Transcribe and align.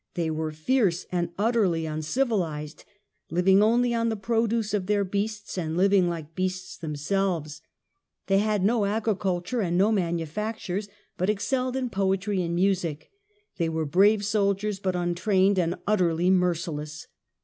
They 0.15 0.31
were 0.31 0.51
fierce 0.51 1.05
and 1.11 1.29
utterly 1.37 1.85
uncivilized," 1.85 2.85
living 3.29 3.61
only 3.61 3.93
on 3.93 4.09
the 4.09 4.15
produce 4.15 4.73
of 4.73 4.87
their 4.87 5.03
beasts, 5.03 5.59
and 5.59 5.77
living 5.77 6.09
like 6.09 6.33
beasts 6.33 6.75
themselves". 6.75 7.61
They 8.25 8.39
had 8.39 8.65
no 8.65 8.85
agriculture 8.85 9.61
and 9.61 9.77
no 9.77 9.91
manufactures, 9.91 10.89
but 11.17 11.29
excelled 11.29 11.75
in 11.75 11.91
poetry 11.91 12.41
and 12.41 12.55
music; 12.55 13.11
they 13.57 13.69
were 13.69 13.85
brave 13.85 14.25
soldiers, 14.25 14.79
but 14.79 14.95
untrained, 14.95 15.59
and 15.59 15.75
utterly 15.85 16.31
merciless. 16.31 17.05